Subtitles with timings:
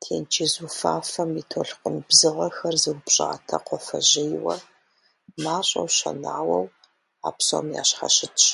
[0.00, 4.56] Тенджыз уфафэм и толъкъун бзыгъэхэр зыупщӏатэ кхъуафэжьейуэ,
[5.42, 6.66] мащӏэу щэнауэу,
[7.28, 8.46] а псом ящхьэщытщ.